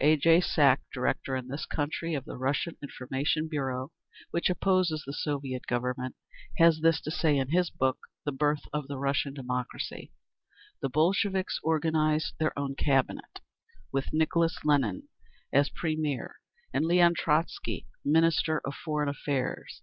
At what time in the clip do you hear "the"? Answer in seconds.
2.24-2.36, 5.04-5.12, 8.24-8.30, 8.86-8.98, 10.80-10.90